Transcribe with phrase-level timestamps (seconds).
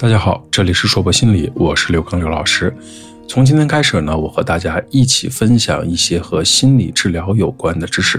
[0.00, 2.74] 大家好，这里是硕博心理，我是刘刚刘老师。
[3.28, 8.18] 从今天开始呢，我和大家一起分享一些和心理治疗有关的知识，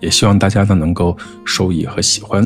[0.00, 2.44] 也希望大家呢能够受益和喜欢。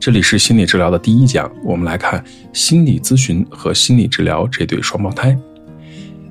[0.00, 2.24] 这里是心理治疗的第一讲，我们来看
[2.54, 5.38] 心理咨询和心理治疗这对双胞胎。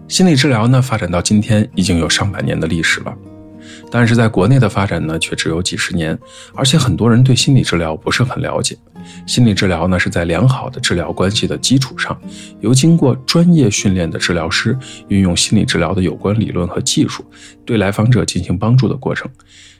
[0.07, 3.13] 心理治疗呢发展到今天已经有上百年的历史了。
[3.91, 6.17] 但是在国内的发展呢，却只有几十年，
[6.55, 8.75] 而且很多人对心理治疗不是很了解。
[9.25, 12.19] 心理治疗呢，是在良好的治疗关系的基础上，
[12.61, 17.23] 由经过专业训练的治疗师运用心理治疗的有关理论和技术，
[17.65, 19.29] 对来访者进行帮助的过程。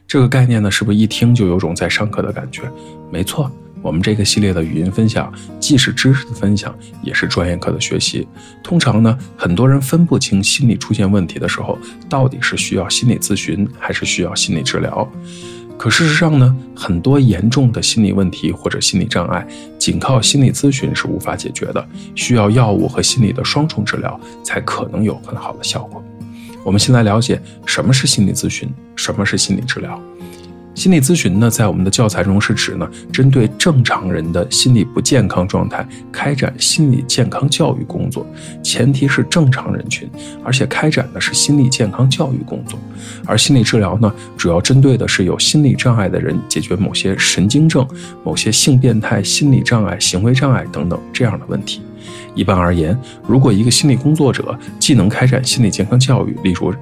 [0.07, 2.61] 这个概念呢，是不是一听就有种在上课的感觉？
[3.11, 3.51] 没错。
[3.81, 8.27] 我们这个系列的语音分享，既是知识的分享，也是专业课的学习。
[8.63, 11.77] 通常呢，很多人分不清心理出现问题的时候，
[12.09, 15.07] 到底是需要心理咨询还是需要心理治疗。
[15.77, 19.45] 可事实上呢，很多严重的心理问题或者心理障碍，
[19.77, 26.03] 仅靠心理咨询是无法解决的，需要药物和心理的双重治疗才可能有很好的效果。
[26.63, 30.01] 我们先来了解什么是心理咨询，什么是心理治疗。
[30.75, 38.27] 心理咨询呢，在我们的教材中是指呢，针对正常人的心理不健康状态开展心理健康教育工作，
[38.61, 40.07] 前提是正常人群，
[40.43, 42.77] 而且开展的是心理健康教育工作。
[43.25, 47.87] 而心理治疗呢，主要针对的是有心理障碍的人，解决某些神经症、
[48.23, 51.81] 某些性变态、心理障碍、行为障碍等等这样的问题。
[52.35, 52.95] 一般而言，
[53.25, 56.73] 如果一个心理工作者既能开展心理健康教育，例如，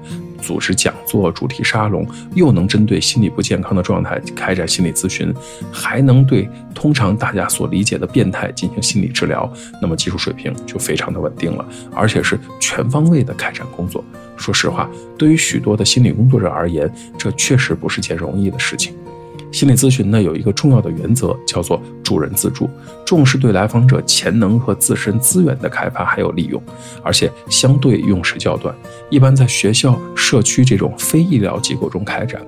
[0.43, 2.05] 组织讲座、主题沙龙，
[2.35, 5.33] 又能针对心理不健康的状态开展心理咨询，
[5.71, 14.03] 还能对通常大家所理解的变态进行心理治疗，那么技术水平就非常的稳定了，而且是全方位的开展工作。
[14.35, 18.93] 说实话，对于许多的心理工作者而言，这确实不是件容易的事情。
[19.51, 22.69] 心理咨询呢，有一个重要的原则，叫做助人自助，
[23.05, 26.61] 重视对来访者潜能和自身资源的开发还有利用，
[27.01, 28.75] 而且相对用时较短，
[29.09, 32.41] 一般在学校、社区这种非医疗机构中开展。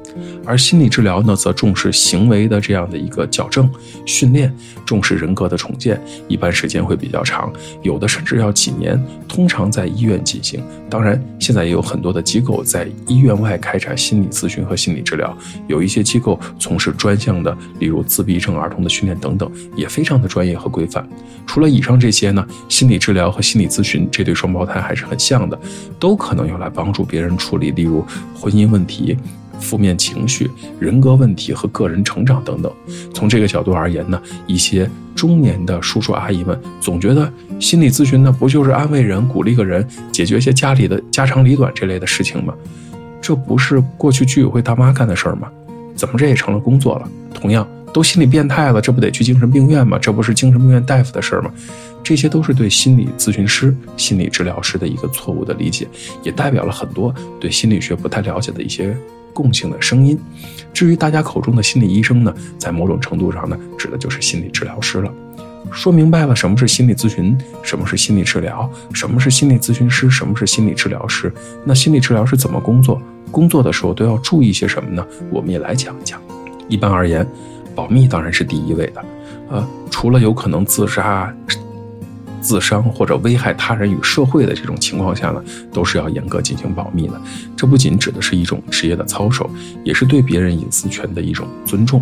[0.46, 3.70] 而心理治疗呢，则重视行为的这样的一个矫正
[4.06, 4.54] 训练，
[4.86, 7.52] 重视人格的重建，一般时间会比较长，
[7.82, 10.64] 有的甚至要几年，通常在医院进行。
[10.90, 15.36] 当然，现在也有很多的机构在医院外开展心理咨询和心理治疗，
[15.68, 16.94] 有一些机构从事。
[16.96, 19.45] 专项的，例如自闭症儿童的训练等等，
[19.76, 21.08] 也非常的专业和规范。
[21.46, 25.60] 除了以上这些呢，心理治疗和心理咨询这对双胞胎还是很像的，
[26.00, 29.18] 都可能用来帮助别人处理，例如婚姻问题、
[29.60, 32.72] 负面情绪、人格问题和个人成长等等。
[33.14, 42.54] 从这个角度而言呢，一些中年的叔叔阿姨们总觉得心理咨询呢，不就是安慰人、鼓励个人、解决一些家里的家长里短这类的事情吗？
[43.22, 45.50] 这不是过去居委会大妈干的事儿吗？
[45.96, 47.10] 怎么这也成了工作了？
[47.34, 49.98] 同样都心理变态了，这不得去精神病院吗？
[49.98, 51.50] 这不是精神病院大夫的事儿吗？
[52.04, 55.88] 这些都是对心理咨询师、心理治疗师的一个错误的理解，
[56.22, 58.94] 也代表了很多对心理学不太了解的一些
[59.34, 60.20] 共性的声音。
[60.74, 65.10] 至于大家口中的心理医生呢，在某种程度上呢，指的就是心理治疗师了。
[65.72, 71.34] 说明白了什么是心理咨询，什么是心理治疗，什么是心理咨询师，什么是心理治疗师，
[71.64, 73.02] 那心理治疗师怎么工作？
[73.32, 75.08] 工作的时候都要注意些什么呢？
[75.32, 76.22] 我们也来讲一讲。
[76.68, 77.24] 一般而言，
[77.76, 79.06] 保密当然是第一位的。
[79.50, 81.32] 呃，除了有可能自杀、
[82.42, 87.22] 自伤或者危害他人与社会的这种情况下呢，都是要严格进行保密的。
[87.56, 89.50] 这不仅指的是一种职业的操守，
[89.84, 92.02] 也是对别人隐私权的一种尊重。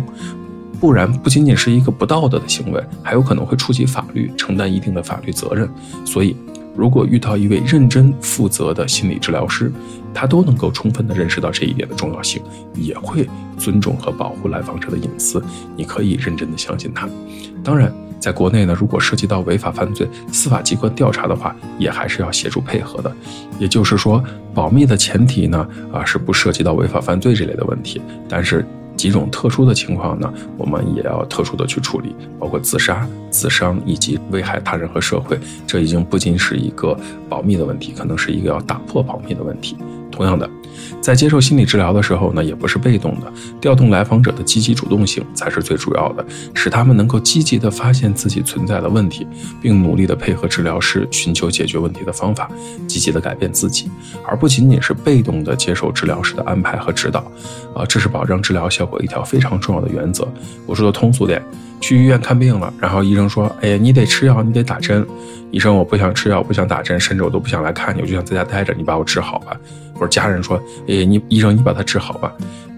[0.80, 5.68] 不然，不仅仅是一个不道德的行为，还有可能会触及法律，承担一定的法律责任。
[6.04, 6.36] 所以。
[6.76, 9.72] 如果遇到一位认真负责的心理治疗师，
[10.12, 12.42] 他都能够充分的认识到这一点的重要性，
[12.74, 15.42] 也会尊重和保护来访者的隐私。
[15.76, 17.08] 你可以认真的相信他。
[17.62, 23.16] 当然，在国内呢，如果涉及到违法犯罪，司法机关调查的话，也还是要协助配合的。
[23.58, 28.02] 也就是说，保密的前提呢，啊，是不涉及到违法犯罪这类的问题。
[28.28, 28.66] 但是。
[28.96, 35.38] 几种特殊的情况呢，我们也要特殊的去处理，包括自杀、自伤以及危害他人和社会。
[35.66, 36.98] 这已经不仅是一个
[37.28, 39.76] 保密的问题，可能是一个要打破保密的问题。
[40.14, 40.48] 同样的。
[41.00, 46.24] 在接受心理治疗的时候呢，也不是被动的，调动来访者的积极主动性才是最主要的，
[46.54, 49.26] 使他们能够积极的发现自己存在的问题，
[49.60, 52.50] 并努力的配合治疗师寻求解决问题的方法，
[52.86, 53.90] 积极的改变自己，
[54.26, 57.20] 而不仅仅是被动的接受治疗师的安排和指导。
[57.74, 60.26] 啊，这是保障治疗效果一条非常重要的原则。
[60.64, 61.42] 我说的通俗点，
[61.84, 65.06] 去医院看病了，然后医生说：“哎呀，你得吃药，你得打针。”
[65.52, 68.72] 医生，我不想吃药，不想打针，甚至我都不想来看你，我就想在家待着。
[68.72, 69.54] 你把我治好吧。
[69.92, 70.56] 或者家人说
[70.88, 72.32] ：“哎，你医生，你把他治好吧。”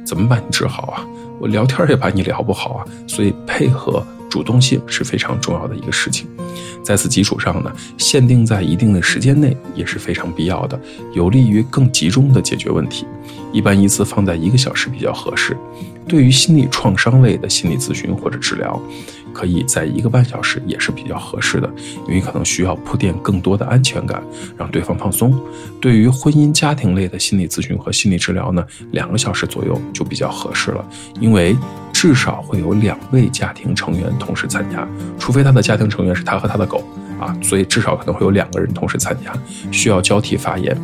[0.05, 1.07] 怎么把你治好啊？
[1.39, 2.85] 我聊天也把你聊不好啊。
[3.07, 6.27] 所以配合主动性是非常重要的一个事情。
[6.83, 10.77] 在此基础上呢，限定在一定的时间内也是非常必要的，
[11.13, 13.07] 有利于更集中的解决问题。
[13.53, 15.57] 一般一次放在一个小时比较合适。
[16.07, 18.81] 对于心理创伤类的心理咨询或者治疗，
[19.33, 21.69] 可以在一个半小时也是比较合适的，
[22.07, 24.23] 因为可能需要铺垫更多的安全感，
[24.57, 25.39] 让对方放松。
[25.81, 30.85] 对于婚姻家庭类的心理咨询和心理治疗呢，两个小时左右就比较合适了，
[31.21, 31.57] 因为
[31.93, 34.87] 至少会有两位家庭成员同时参加，
[35.19, 36.83] 除非他的家庭成员是他和他的狗
[37.19, 39.33] 啊，所以至少可能会有两个人同时参加，
[39.71, 40.77] 需要交替发言。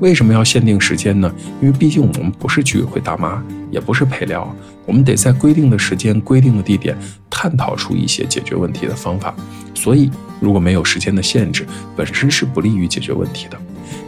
[0.00, 1.32] 为什么要限定时间呢？
[1.62, 4.52] 因为毕竟我们不是居委会大妈，也不是陪聊，
[4.86, 6.96] 我们得在规定的时间、规定的地点
[7.30, 9.32] 探讨出一些解决问题的方法。
[9.72, 10.10] 所以，
[10.40, 11.64] 如果没有时间的限制，
[11.96, 13.56] 本身是不利于解决问题的。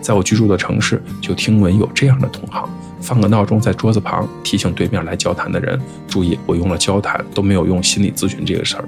[0.00, 2.68] 在我居住的城市，就听闻有这样的同行：
[3.00, 8.84] 放个闹钟在桌子旁，提醒对面来交谈的人注意，我用了交谈，都没有用心理咨询这个事儿。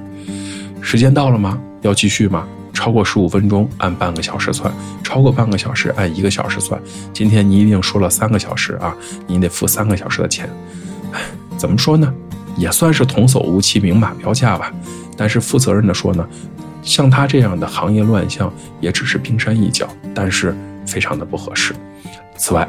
[0.81, 1.61] 时间到了吗？
[1.83, 2.47] 要继续吗？
[2.79, 4.73] 超过十五分钟按半个小时算，
[5.03, 6.81] 超过半个小时按一个小时算。
[7.13, 8.95] 今天你一定说了三个小时啊，
[9.27, 10.49] 你得付三个小时的钱。
[11.11, 11.21] 哎，
[11.57, 12.15] 怎么说呢？
[12.57, 14.73] 也算是童叟无欺、明码标价吧。
[15.17, 16.25] 但是负责任的说呢，
[16.81, 21.75] 像他这样的行业乱象也只是冰山一角，但是非常的不合适。
[22.37, 22.69] 此外，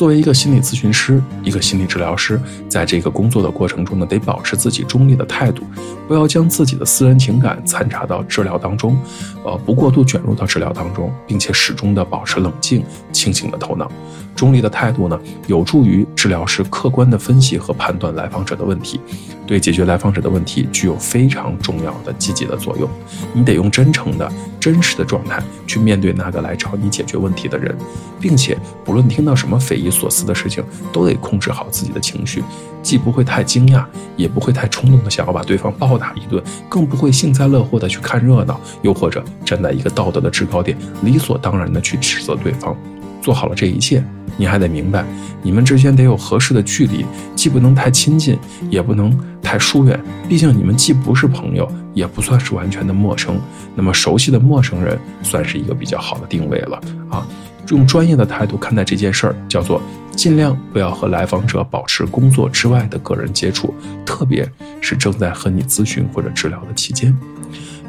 [0.00, 5.62] 作为一个心理咨询师，一个心理治疗师，在这个工作的过程中呢，得保持自己中立的态度，
[6.08, 8.96] 不要将自己的私人情感掺杂到治疗当中，
[9.44, 12.82] 呃，不过度卷入到治疗当中，并且始终的保持冷静、
[13.12, 13.92] 清醒的头脑。
[14.34, 18.98] 中立的态度呢，有助于治疗师客观的分析和判断来访者的问题，
[19.46, 22.88] 对解决来访者的问题具有非常重要的积极的作用。
[23.34, 27.74] 你得用真诚的、真实的状态去面对那个来找你解决问题的人，
[28.20, 30.62] 并且不论听到什么匪夷所思的事情，
[30.92, 32.44] 都得控制好自己的情绪，
[32.82, 33.84] 既不会太惊讶，
[34.16, 42.76] 也不会太冲动的想要把对方暴打一顿，更不会幸灾乐祸的去看热闹，又或者站在一个道德的制高点，理所当然的去指责对方。
[43.22, 44.04] 做好了这一切。
[44.36, 45.04] 你还得明白，
[45.42, 47.04] 你们之间得有合适的距离，
[47.34, 48.38] 既不能太亲近，
[48.70, 49.10] 也不能
[49.50, 49.98] 太疏远。
[50.28, 53.36] 毕竟你们既不是朋友，也不算是完全的陌生。
[53.74, 56.80] 那么熟悉的陌生人，算是一个比较好的定位了
[57.10, 57.26] 啊。
[57.70, 59.82] 用专业的态度看待这件事儿，叫做
[60.14, 63.74] 尽量不要和来访者保持工作之外的个人接触，
[64.06, 64.48] 特别
[64.80, 67.16] 是正在和你咨询或者治疗的期间。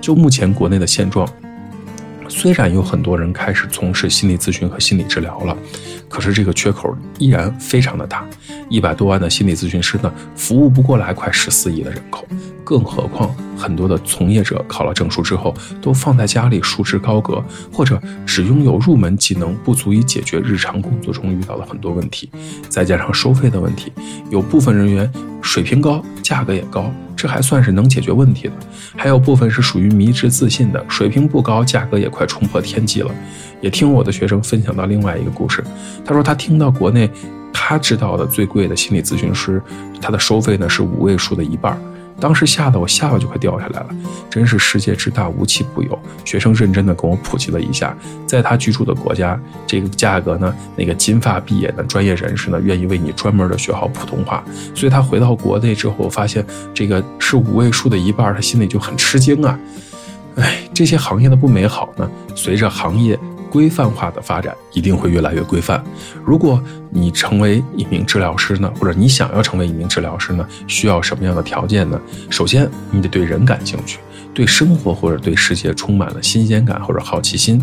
[0.01, 1.29] 就目前国内的现状。
[2.31, 5.55] 虽然有很多人开始从事心理咨询和心理治疗了，
[6.07, 8.25] 可是这个缺口依然非常的大。
[8.69, 12.25] 一百多万的心理咨询师呢，服务不过来快十四亿的人口，
[12.71, 22.31] 更何况很多的从业者考了证书之后，都放在家里束之高阁，或者只拥有入门技能，不足以解决日常工作中遇到的很多问题。
[22.69, 23.91] 再加上收费的问题，
[24.29, 26.89] 有部分人员水平高，价格也高。
[27.13, 28.53] 这还算是能解决问题的，
[28.95, 33.11] 还有部分是属于迷之自信的，水平不高，价格也快冲破天际了。
[33.59, 35.61] 也听我的学生分享到另外一个故事，
[36.05, 37.09] 他说他听到国内
[37.51, 39.61] 他知道的最贵的心理咨询师，
[40.01, 41.77] 他的收费呢是五位数的一半。
[42.19, 43.89] 当时吓得我下巴就快掉下来了，
[44.29, 45.99] 真是世界之大无奇不有。
[46.23, 47.95] 学生认真的跟我普及了一下，
[48.27, 54.43] 在他居住的国家，这个价格呢，那个金发碧眼的专业人士呢，愿意为你专门的学好普通话。
[54.75, 59.59] 所以他回到国内之后，发现这个是五位数的一半，他心里就很吃惊啊。
[60.35, 63.19] 哎，这些行业的不美好呢，随着行业。
[63.51, 65.83] 规范化的发展一定会越来越规范。
[66.25, 71.99] 如果你成为一名治疗师呢，或者你想要成为一名治疗师呢，需要什么样的条件呢？
[72.29, 73.99] 首先，你得对人感兴趣，
[74.33, 77.61] 对生活或者对世界充满了新鲜感或者好奇心。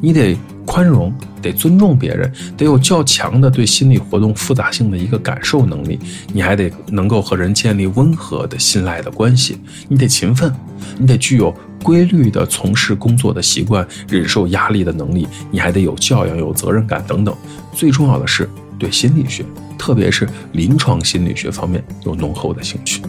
[0.00, 5.98] 你得宽容，得尊重别人，得有较强的对心理活动复杂性的一个感受能力。
[6.32, 9.58] 你还得能够和人建立温和的信赖的关系。
[9.88, 10.52] 你得勤奋，
[10.98, 11.54] 你得具有。
[11.82, 17.34] 规律的从事工作的习惯，忍受压力的能力，你还得有教养、有责任感等等。
[17.72, 19.44] 最重要的是，对心理学，
[19.78, 23.02] 特别是临床心理学方面有浓厚的兴趣。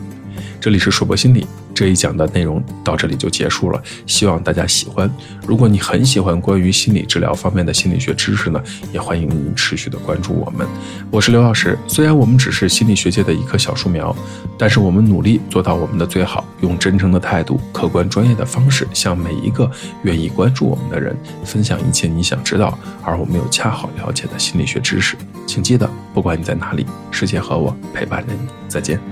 [0.61, 1.47] 这里是硕博心理。
[1.73, 5.11] 这一讲的内容到这里就结束了，希望大家喜欢。
[5.47, 8.61] 如果你很喜欢关于心理治疗方面的心理学知识呢，
[8.93, 10.67] 也欢迎您持续的关注我们。
[11.09, 14.15] 我是刘老师，虽然我们只是心理学界的一棵小树苗，
[14.55, 19.71] 但是我们努力做到我们的最好，用真诚的态度、客观专业的方式，向每一个
[20.03, 25.17] 愿意关注我们的人分享一切你想知道而我们又恰好了解的心理学知识。
[25.47, 28.47] 请记得，不管你在哪里，世界和我陪伴着你。
[28.67, 29.10] 再见。